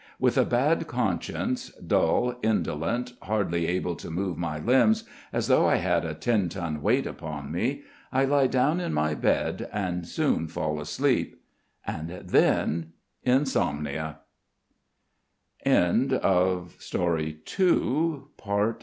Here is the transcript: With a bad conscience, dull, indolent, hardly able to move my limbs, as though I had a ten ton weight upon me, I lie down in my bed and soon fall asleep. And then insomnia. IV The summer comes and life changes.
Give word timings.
With 0.19 0.35
a 0.35 0.45
bad 0.45 0.87
conscience, 0.87 1.69
dull, 1.73 2.39
indolent, 2.41 3.13
hardly 3.21 3.67
able 3.67 3.93
to 3.97 4.09
move 4.09 4.35
my 4.35 4.57
limbs, 4.57 5.03
as 5.31 5.45
though 5.47 5.67
I 5.67 5.75
had 5.75 6.05
a 6.05 6.15
ten 6.15 6.49
ton 6.49 6.81
weight 6.81 7.05
upon 7.05 7.51
me, 7.51 7.83
I 8.11 8.25
lie 8.25 8.47
down 8.47 8.79
in 8.79 8.95
my 8.95 9.13
bed 9.13 9.69
and 9.71 10.07
soon 10.07 10.47
fall 10.47 10.81
asleep. 10.81 11.43
And 11.85 12.09
then 12.27 12.93
insomnia. 13.21 14.21
IV 15.63 15.65
The 15.65 15.69
summer 16.79 17.17
comes 17.45 17.59
and 17.59 17.61
life 17.61 18.39
changes. 18.39 18.75